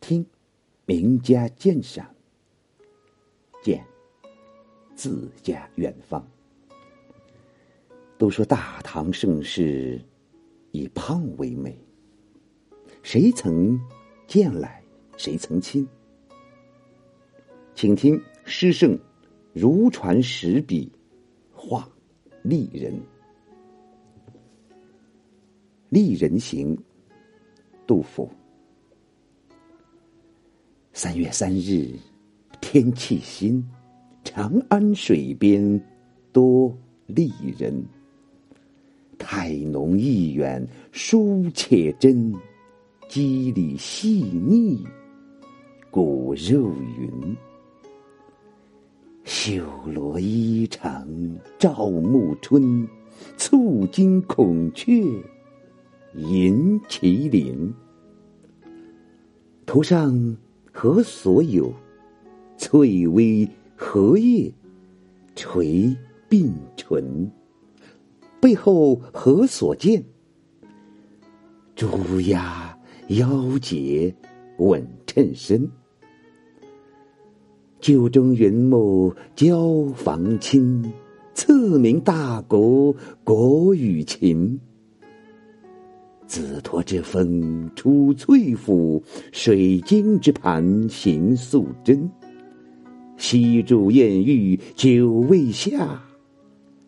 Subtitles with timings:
[0.00, 0.24] 听
[0.86, 2.12] 名家鉴赏，
[3.62, 3.84] 见
[4.94, 6.26] 自家远方。
[8.18, 10.02] 都说大唐盛世
[10.72, 11.78] 以胖为美，
[13.02, 13.78] 谁曾
[14.26, 14.82] 见来
[15.16, 15.86] 谁曾亲？
[17.74, 18.98] 请听诗圣
[19.52, 20.90] 如传十笔
[21.52, 21.88] 画
[22.42, 23.00] 丽人，
[25.88, 26.76] 丽人行，
[27.86, 28.30] 杜甫。
[31.02, 31.98] 三月三日，
[32.60, 33.66] 天气新，
[34.22, 35.82] 长安水边
[36.30, 36.70] 多
[37.06, 37.82] 丽人。
[39.16, 40.62] 态浓意远，
[40.92, 42.34] 书且真，
[43.08, 44.86] 肌理细腻，
[45.90, 47.34] 骨肉匀。
[49.24, 51.06] 绣罗衣裳
[51.58, 52.86] 照暮春，
[53.38, 55.02] 簇金孔雀
[56.12, 57.72] 迎麒麟。
[59.64, 60.36] 头上
[60.72, 61.72] 何所有？
[62.56, 64.52] 翠微荷叶
[65.34, 65.96] 垂
[66.28, 67.30] 鬓唇。
[68.40, 70.04] 背后何所见？
[71.74, 74.14] 朱鸦腰结
[74.58, 75.68] 稳衬身。
[77.80, 80.92] 酒中云木交房亲，
[81.34, 84.60] 赐名大国国与秦。
[86.30, 92.08] 紫驼之峰出翠府，水晶之盘行素贞。
[93.16, 96.00] 西柱艳玉久未下。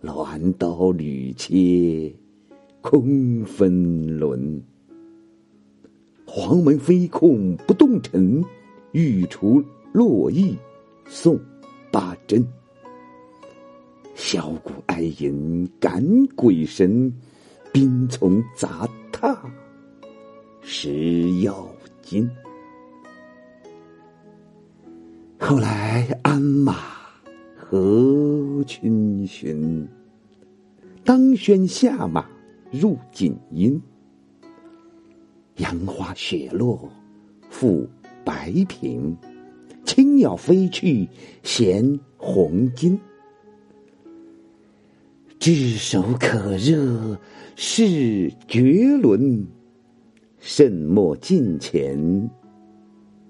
[0.00, 2.10] 鸾刀缕切
[2.80, 4.62] 空分轮，
[6.24, 8.42] 黄门飞控不动尘，
[8.92, 10.56] 玉除洛邑
[11.04, 11.38] 送
[11.92, 12.42] 八珍。
[14.16, 16.02] 箫鼓哀吟感
[16.34, 17.12] 鬼神，
[17.70, 18.88] 兵从杂
[19.18, 19.50] 沓
[20.60, 21.66] 食妖
[22.02, 22.30] 精。
[25.38, 26.74] 后来鞍马。
[27.56, 29.88] 何群寻？
[31.02, 32.26] 当轩下马
[32.70, 33.80] 入锦阴。
[35.56, 36.78] 杨花雪落
[37.50, 37.88] 覆
[38.22, 39.16] 白苹，
[39.86, 41.08] 青鸟飞去
[41.42, 42.98] 衔红巾。
[45.46, 47.16] 炙手可热
[47.54, 49.46] 是绝伦，
[50.40, 52.28] 慎莫近前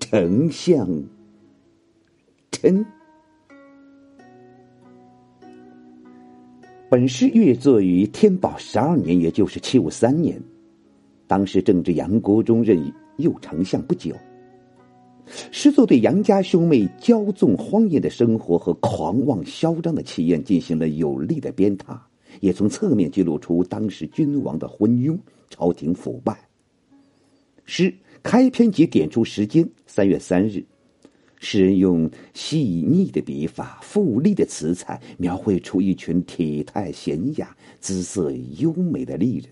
[0.00, 0.88] 丞相
[2.50, 2.82] 臣。
[6.88, 10.40] 本诗阅作于天宝十二年，也就是七五三年。
[11.26, 14.16] 当时正值杨国忠任右丞相不久。
[15.50, 21.98] 诗作对杨家兄妹骄纵荒野的生活和狂妄嚣张的气焰进行了有力的鞭挞，
[22.40, 25.18] 也从侧面记录出当时君王的昏庸、
[25.50, 26.48] 朝廷腐败。
[27.64, 30.64] 诗开篇即点出时间：三月三日。
[31.40, 39.44] 诗人用细腻的笔法、富丽的词彩，描绘出一群体态娴雅、姿色优美的丽人。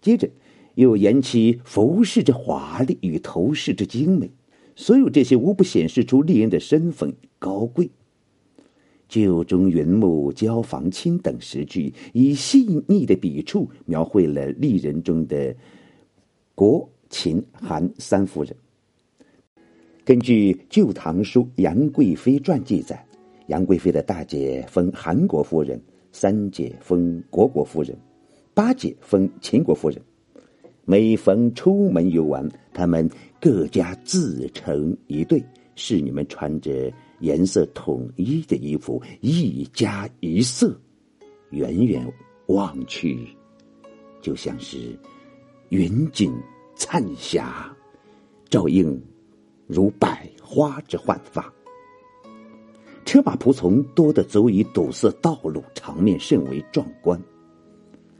[0.00, 0.28] 接着，
[0.74, 4.30] 又言其服饰之华丽与头饰之精美，
[4.74, 7.90] 所有这些无不显示出丽人的身份高贵。
[9.06, 15.54] 旧中云木交房亲等诗句，以细腻的笔触描绘了丽人中的
[16.54, 18.56] 国、秦、韩三夫人。
[20.04, 23.06] 根据《旧唐书·杨贵妃传》记载，
[23.46, 25.80] 杨贵妃的大姐封韩国夫人，
[26.10, 27.96] 三姐封虢国夫人，
[28.52, 30.00] 八姐封秦国夫人。
[30.84, 33.08] 每逢出门游玩，他们
[33.40, 35.42] 各家自成一队，
[35.74, 40.78] 侍女们穿着颜色统一的衣服，一家一色，
[41.50, 42.06] 远远
[42.46, 43.26] 望去，
[44.20, 44.98] 就像是
[45.70, 46.32] 云锦
[46.76, 47.74] 灿霞，
[48.48, 49.00] 照映。
[49.66, 51.50] 如百花之焕发，
[53.06, 57.18] 车马仆从多得足以堵塞道路，场面甚为壮观。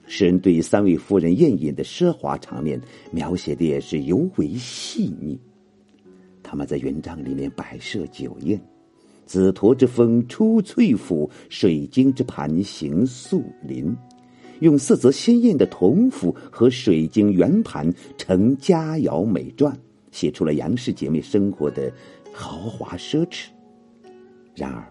[0.07, 5.39] 诗人对三位夫人宴饮的奢华场面描写的也是尤为细腻。
[6.43, 8.61] 他们在园帐里面摆设酒宴，
[9.25, 13.97] 紫驼之峰出翠府，水晶之盘行素林，
[14.61, 19.73] 用色泽鲜艳的铜斧和水晶圆盘成佳肴美馔。
[20.13, 21.93] 写出了杨氏姐妹生活的
[22.33, 23.47] 豪华奢侈。
[24.55, 24.87] 然而，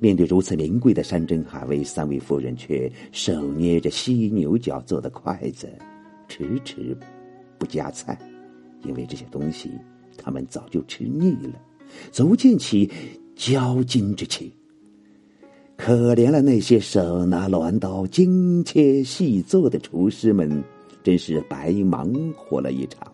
[0.00, 5.68] 面对如此名贵的山珍海味，三位夫人却手捏着犀牛角做的筷子，
[6.26, 6.96] 迟迟
[7.58, 8.18] 不夹菜，
[8.82, 9.70] 因为这些东西
[10.16, 11.60] 他们早就吃腻了，
[12.10, 12.90] 足见其
[13.36, 14.50] 骄矜之气。
[15.76, 20.64] 可怜了那些手拿鸾刀精切细作的厨师们，
[21.02, 23.06] 真是白忙活了一场。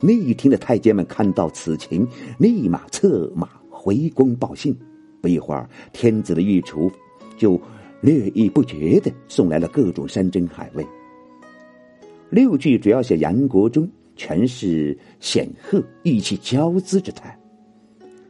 [0.00, 2.04] 内廷的太监们看到此情，
[2.36, 4.76] 立马策马回宫报信。
[5.26, 6.90] 一会儿，天子的御厨
[7.36, 7.52] 就
[8.00, 10.86] 络绎不绝的送来了各种山珍海味。
[12.30, 17.38] 六句主要写杨国忠，全是显赫、意气骄恣之态。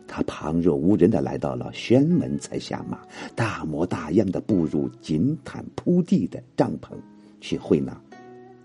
[0.07, 3.01] 他旁若无人的来到了宣门，才下马，
[3.35, 6.93] 大模大样的步入锦毯铺地的帐篷，
[7.41, 7.99] 去会那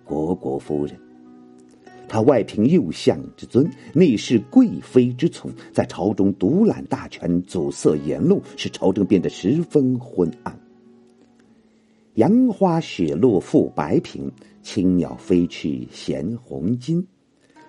[0.04, 0.95] 国国夫人。
[2.11, 10.59] 他外凭右相之尊，内侍贵妃之宠，在朝中独揽大权，阻塞言路，使朝政变得十分昏暗。
[12.15, 14.29] 杨花雪落覆白萍，
[14.61, 17.01] 青鸟飞去衔红巾。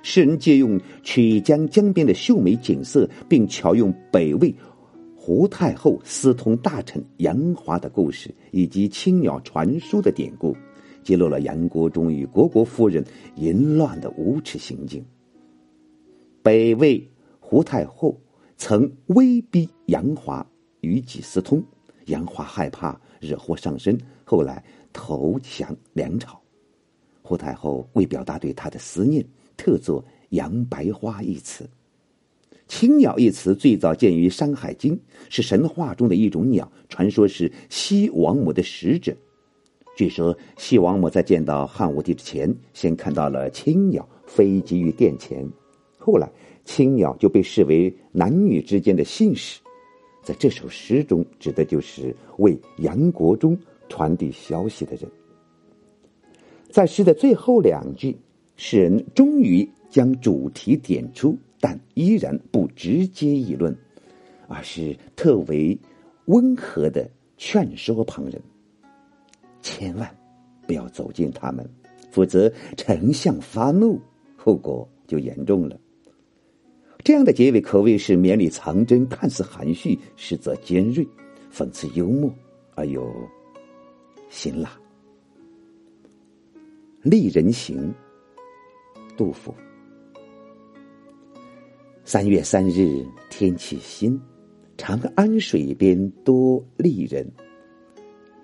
[0.03, 4.53] 世人借用曲江江边的秀美景色，并巧用北魏
[5.15, 10.57] 胡太后私通大臣杨华的故事，以及青鸟传书的典故。
[11.03, 13.05] 揭露了杨国忠与虢国夫人
[13.37, 15.05] 淫乱的无耻行径。
[16.43, 17.09] 北魏
[17.39, 18.21] 胡太后
[18.57, 20.47] 曾威逼杨华
[20.81, 21.63] 与己私通，
[22.07, 24.63] 杨华害怕惹祸上身，后来
[24.93, 26.41] 投降梁朝。
[27.23, 29.25] 胡太后为表达对他的思念，
[29.57, 31.69] 特作“杨白花”一词。
[32.67, 34.97] 青鸟一词最早见于《山海经》，
[35.29, 39.15] 是神话中的一种鸟，传说是西王母的使者。
[39.95, 45.47] 据说西王母在见到汉武帝之前，先看到了青鸟飞集于殿前，
[45.99, 46.31] 后来
[46.65, 49.61] 青鸟就被视为男女之间的信使，
[50.23, 53.57] 在这首诗中指的就是为杨国忠
[53.89, 55.11] 传递消息的人。
[56.71, 58.17] 在诗的最后两句，
[58.57, 63.77] 诗人终于将主题点出，但依然不直接议论，
[64.49, 65.79] 而是特为
[66.25, 68.41] 温和的劝说旁人。
[69.63, 70.17] 千万
[70.67, 71.67] 不要走近他们，
[72.11, 74.01] 否则丞相发怒，
[74.37, 75.79] 后果就严重了。
[77.05, 81.07] 这样的结尾可谓是绵里藏针，看似含蓄，实则尖锐，
[81.53, 82.33] 讽刺幽默
[82.75, 83.13] 而又
[84.29, 84.71] 辛辣。
[87.11, 87.93] 《丽人行》
[89.17, 89.55] 杜甫。
[92.05, 94.21] 三月三日天气新，
[94.77, 97.27] 长安水边多丽人。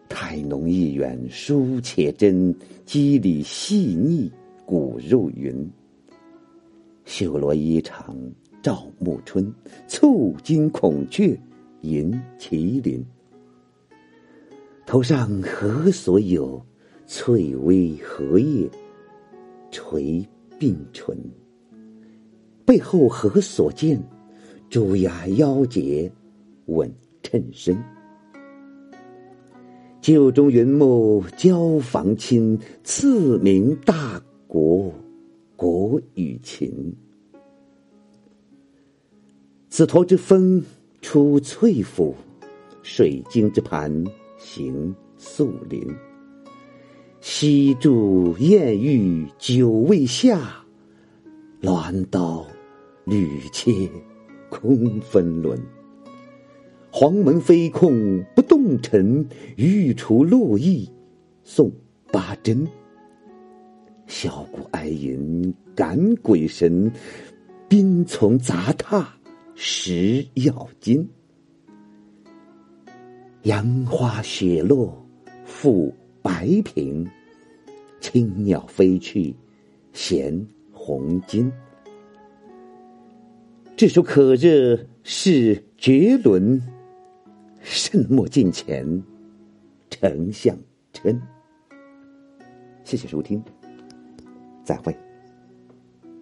[0.08, 4.31] 态浓意远，书且真；肌理细腻，
[4.64, 5.70] 骨肉匀。
[7.05, 8.14] 绣罗衣裳
[8.62, 9.52] 照暮春，
[9.87, 11.38] 簇金孔雀
[11.82, 13.05] 迎麒麟。
[14.87, 16.64] 头上何所有？
[17.06, 18.69] 翠微荷叶
[19.70, 20.22] 垂
[20.58, 21.16] 鬓唇。
[22.66, 24.02] 背后何所见？
[24.69, 26.12] 朱牙腰节
[26.66, 27.82] 稳衬身。
[30.08, 34.90] 旧中云木交房亲，赐名大国
[35.55, 36.96] 国与秦。
[39.69, 40.64] 此驼之峰
[41.02, 42.14] 出翠府，
[42.82, 44.02] 水晶之盘
[44.38, 45.87] 行素林。
[47.20, 50.64] 西柱艳玉久未下，
[51.60, 52.46] 鸾刀
[53.05, 53.87] 屡切
[54.49, 55.60] 空分轮。
[56.90, 59.26] 黄门飞控不动尘，
[59.56, 60.87] 御厨落意
[61.43, 61.73] 送
[62.12, 62.69] 八珍。
[64.06, 66.93] 箫鼓哀吟感鬼神，
[67.67, 69.08] 宾从杂沓
[69.55, 71.08] 食咬金。
[73.44, 75.03] 杨花雪落
[75.46, 77.08] 覆白萍，
[78.01, 79.34] 青鸟飞去
[79.94, 81.51] 衔红巾。
[83.79, 86.60] 这首可热是绝伦。
[87.60, 89.03] 慎莫近前，
[89.91, 90.56] 丞相
[90.93, 91.20] 称。
[92.84, 93.43] 谢谢收听，
[94.65, 95.07] 再会。